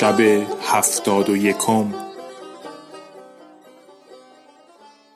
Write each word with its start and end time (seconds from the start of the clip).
شب 0.00 0.20
هفتاد 0.62 1.30
و 1.30 1.36
یکم. 1.36 1.94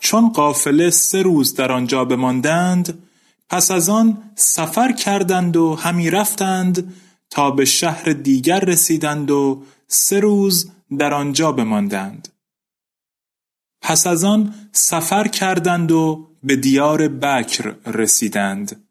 چون 0.00 0.32
قافله 0.32 0.90
سه 0.90 1.22
روز 1.22 1.54
در 1.54 1.72
آنجا 1.72 2.04
بماندند 2.04 3.02
پس 3.48 3.70
از 3.70 3.88
آن 3.88 4.22
سفر 4.34 4.92
کردند 4.92 5.56
و 5.56 5.74
همی 5.74 6.10
رفتند 6.10 6.94
تا 7.30 7.50
به 7.50 7.64
شهر 7.64 8.12
دیگر 8.12 8.60
رسیدند 8.60 9.30
و 9.30 9.62
سه 9.86 10.20
روز 10.20 10.70
در 10.98 11.14
آنجا 11.14 11.52
بماندند. 11.52 12.28
پس 13.82 14.06
از 14.06 14.24
آن 14.24 14.54
سفر 14.72 15.28
کردند 15.28 15.92
و 15.92 16.28
به 16.42 16.56
دیار 16.56 17.08
بکر 17.08 17.74
رسیدند. 17.86 18.88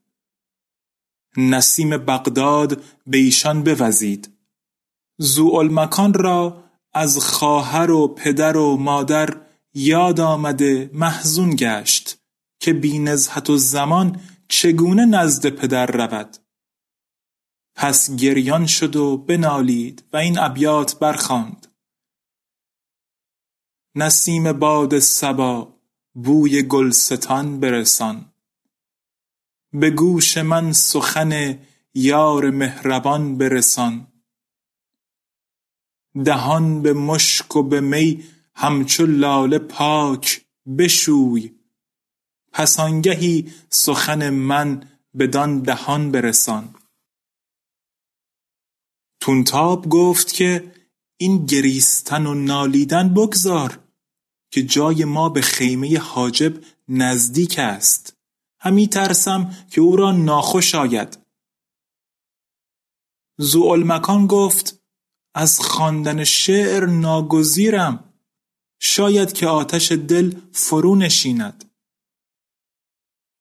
نسیم 1.37 1.97
بغداد 1.97 2.81
به 3.07 3.17
ایشان 3.17 3.63
بوزید. 3.63 4.32
مکان 5.71 6.13
را 6.13 6.63
از 6.93 7.17
خواهر 7.17 7.91
و 7.91 8.07
پدر 8.07 8.57
و 8.57 8.77
مادر 8.77 9.41
یاد 9.73 10.19
آمده 10.19 10.89
محزون 10.93 11.55
گشت 11.55 12.17
که 12.59 12.73
بی 12.73 12.99
نزهت 12.99 13.49
و 13.49 13.57
زمان 13.57 14.19
چگونه 14.47 15.05
نزد 15.05 15.49
پدر 15.49 15.85
رود. 15.85 16.37
پس 17.75 18.15
گریان 18.15 18.65
شد 18.65 18.95
و 18.95 19.17
بنالید 19.17 20.03
و 20.13 20.17
این 20.17 20.39
ابیات 20.39 20.99
برخواند. 20.99 21.67
نسیم 23.95 24.53
باد 24.53 24.99
سبا 24.99 25.79
بوی 26.13 26.63
گلستان 26.63 27.59
برسان. 27.59 28.33
به 29.73 29.89
گوش 29.89 30.37
من 30.37 30.73
سخن 30.73 31.59
یار 31.93 32.49
مهربان 32.49 33.37
برسان. 33.37 34.12
دهان 36.25 36.81
به 36.81 36.93
مشک 36.93 37.55
و 37.55 37.63
به 37.63 37.81
می 37.81 38.23
همچو 38.55 39.05
لاله 39.05 39.59
پاک 39.59 40.45
بشوی. 40.77 41.55
پس 42.51 42.79
آنگهی 42.79 43.51
سخن 43.69 44.29
من 44.29 44.89
بدان 45.19 45.59
دهان 45.59 46.11
برسان. 46.11 46.75
تونتاب 49.19 49.89
گفت 49.89 50.33
که 50.33 50.71
این 51.17 51.45
گریستن 51.45 52.25
و 52.25 52.33
نالیدن 52.33 53.13
بگذار 53.13 53.79
که 54.51 54.63
جای 54.63 55.05
ما 55.05 55.29
به 55.29 55.41
خیمه 55.41 55.99
حاجب 55.99 56.53
نزدیک 56.87 57.59
است. 57.59 58.17
همی 58.59 58.87
ترسم 58.87 59.55
که 59.71 59.81
او 59.81 59.95
را 59.95 60.11
ناخوش 60.11 60.75
آید. 60.75 61.17
زوالمکان 63.37 64.27
گفت 64.27 64.82
از 65.33 65.59
خواندن 65.59 66.23
شعر 66.23 66.85
ناگزیرم. 66.85 68.13
شاید 68.79 69.33
که 69.33 69.47
آتش 69.47 69.91
دل 69.91 70.35
فرو 70.51 70.95
نشیند. 70.95 71.71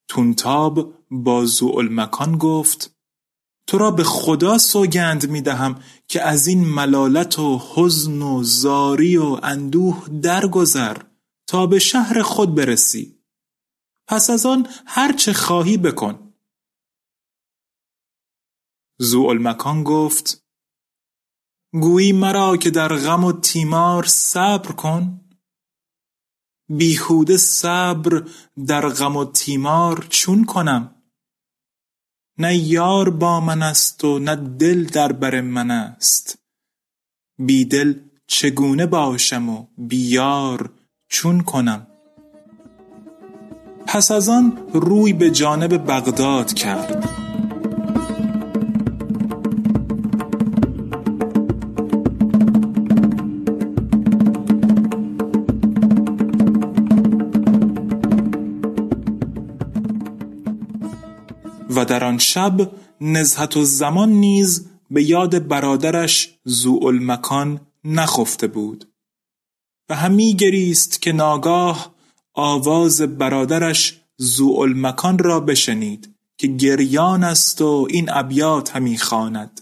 تونتاب 0.09 0.95
با 1.11 1.45
زوالمکان 1.45 2.39
گفت 2.39 2.97
تو 3.67 3.79
را 3.79 3.91
به 3.91 4.05
خدا 4.05 4.59
سوگند 4.59 5.31
می 5.31 5.41
دهم 5.41 5.83
که 6.09 6.23
از 6.23 6.47
این 6.47 6.65
ملالت 6.65 7.39
و 7.39 7.63
حزن 7.75 8.23
و 8.23 8.43
زاری 8.43 9.17
و 9.17 9.39
اندوه 9.43 10.09
درگذر 10.23 11.03
تا 11.47 11.67
به 11.67 11.79
شهر 11.79 12.23
خود 12.23 12.55
برسی. 12.55 13.23
پس 14.09 14.31
از 14.31 14.47
آن 14.47 14.69
هر 14.87 15.13
چه 15.13 15.33
خواهی 15.33 15.77
بکن. 15.77 16.35
زوالمکان 18.99 19.85
گفت 19.85 20.42
گویی 21.81 22.13
مرا 22.13 22.57
که 22.57 22.71
در 22.71 22.89
غم 22.89 23.25
و 23.25 23.33
تیمار 23.33 24.05
صبر 24.05 24.73
کن. 24.73 25.21
بیهوده 26.69 27.37
صبر 27.37 28.23
در 28.67 28.89
غم 28.89 29.17
و 29.17 29.25
تیمار 29.25 30.07
چون 30.11 30.45
کنم؟ 30.45 30.95
نه 32.39 32.57
یار 32.57 33.11
با 33.11 33.41
من 33.41 33.63
است 33.63 34.05
و 34.05 34.19
نه 34.19 34.37
دل 34.37 34.85
در 34.85 35.13
بر 35.13 35.41
من 35.41 35.71
است. 35.71 36.39
بی 37.39 37.65
دل 37.65 37.95
چگونه 38.27 38.87
باشم 38.87 39.49
و 39.49 39.67
بی 39.79 39.97
یار 39.97 40.71
چون 41.09 41.41
کنم؟ 41.41 41.87
پس 43.87 44.11
از 44.11 44.29
آن 44.29 44.59
روی 44.75 45.13
به 45.13 45.31
جانب 45.31 45.91
بغداد 45.91 46.53
کرد. 46.53 47.22
و 61.77 61.85
در 61.85 62.05
آن 62.05 62.19
شب 62.19 62.71
نزهت 63.01 63.57
و 63.57 63.65
زمان 63.65 64.09
نیز 64.09 64.69
به 64.91 65.03
یاد 65.03 65.49
برادرش 65.49 66.39
مکان 67.01 67.61
نخفته 67.85 68.47
بود. 68.47 68.93
و 69.89 69.95
همی 69.95 70.35
گریست 70.35 71.03
که 71.03 71.13
ناگاه 71.13 71.95
آواز 72.35 73.01
برادرش 73.01 74.01
مکان 74.75 75.19
را 75.19 75.41
بشنید 75.41 76.15
که 76.39 76.47
گریان 76.47 77.25
است 77.25 77.61
و 77.61 77.87
این 77.91 78.11
ابیات 78.11 78.77
همی 78.77 78.99
خواند. 78.99 79.61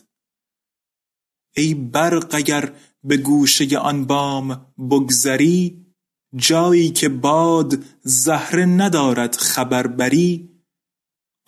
ای 1.56 1.75
برق 1.75 2.35
اگر 2.35 2.73
به 3.05 3.17
گوشه 3.17 3.79
آن 3.79 4.05
بام 4.05 4.67
بگذری 4.91 5.87
جایی 6.37 6.91
که 6.91 7.09
باد 7.09 7.85
زهره 8.03 8.65
ندارد 8.65 9.37
خبربری 9.37 10.50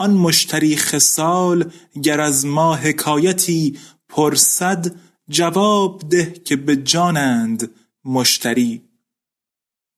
آن 0.03 0.11
مشتری 0.11 0.77
خسال 0.77 1.73
گر 2.03 2.21
از 2.21 2.47
ما 2.47 2.77
حکایتی 2.77 3.79
پرسد 4.09 4.95
جواب 5.29 6.09
ده 6.09 6.33
که 6.33 6.57
به 6.57 6.77
جانند 6.77 7.71
مشتری. 8.05 8.83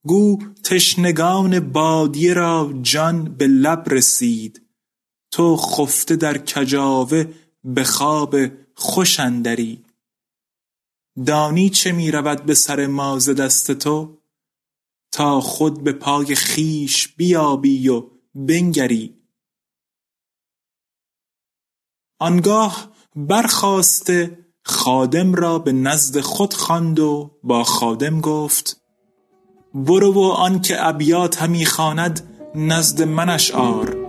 گو 0.06 0.38
تشنگان 0.64 1.72
بادیه 1.72 2.34
را 2.34 2.74
جان 2.82 3.24
به 3.24 3.46
لب 3.46 3.84
رسید. 3.88 4.62
تو 5.30 5.56
خفته 5.56 6.16
در 6.16 6.38
کجاوه 6.38 7.24
به 7.64 7.84
خواب 7.84 8.36
خوش 8.74 9.20
اندری. 9.20 9.84
دانی 11.26 11.70
چه 11.70 11.92
می 11.92 12.10
رود 12.10 12.42
به 12.42 12.54
سر 12.54 12.86
ما 12.86 13.18
دست 13.18 13.72
تو؟ 13.72 14.18
تا 15.12 15.40
خود 15.40 15.84
به 15.84 15.92
پای 15.92 16.34
خویش 16.34 17.08
بیابی 17.08 17.88
و 17.88 18.04
بنگری. 18.34 19.23
آنگاه 22.18 22.88
برخاسته 23.16 24.38
خادم 24.62 25.34
را 25.34 25.58
به 25.58 25.72
نزد 25.72 26.20
خود 26.20 26.54
خواند 26.54 27.00
و 27.00 27.30
با 27.42 27.64
خادم 27.64 28.20
گفت 28.20 28.80
برو 29.74 30.12
و 30.12 30.22
آنکه 30.22 30.86
ابیات 30.86 31.42
همی 31.42 31.66
خواند 31.66 32.28
نزد 32.54 33.02
منش 33.02 33.50
آر. 33.50 34.03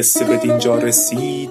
قصه 0.00 0.24
بدینجا 0.24 0.78
رسید 0.78 1.50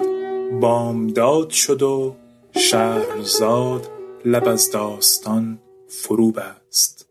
بامداد 0.60 1.50
شد 1.50 1.82
و 1.82 2.16
شهرزاد 2.56 3.88
لب 4.24 4.48
از 4.48 4.70
داستان 4.70 5.58
فرو 5.88 6.32
بست 6.32 7.06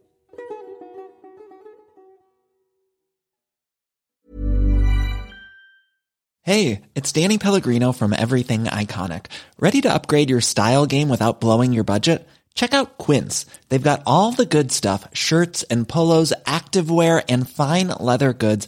Hey, 6.45 6.81
it's 6.93 7.11
Danny 7.11 7.39
Pellegrino 7.39 7.91
from 7.91 8.13
Everything 8.13 8.65
Iconic. 8.65 9.25
Ready 9.59 9.81
to 9.81 9.91
upgrade 9.91 10.29
your 10.29 10.41
style 10.41 10.85
game 10.85 11.09
without 11.09 11.41
blowing 11.41 11.73
your 11.73 11.83
budget? 11.83 12.27
Check 12.53 12.71
out 12.73 12.99
Quince. 12.99 13.47
They've 13.69 13.89
got 13.91 14.03
all 14.05 14.31
the 14.31 14.45
good 14.45 14.71
stuff 14.71 15.07
shirts 15.11 15.63
and 15.63 15.87
polos, 15.87 16.33
activewear, 16.45 17.23
and 17.27 17.49
fine 17.49 17.87
leather 17.99 18.31
goods, 18.31 18.67